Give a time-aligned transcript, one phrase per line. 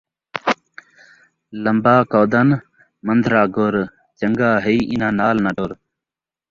[1.63, 2.49] لمبا کودن،
[3.05, 3.75] من٘دھرا گُر،
[4.17, 5.71] چن٘ڳا ہئی انہاں نال ناں ٹر